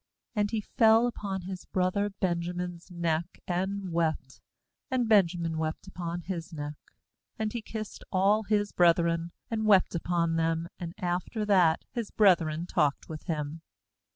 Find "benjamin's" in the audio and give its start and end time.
2.09-2.89